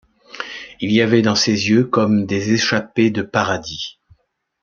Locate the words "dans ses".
1.21-1.51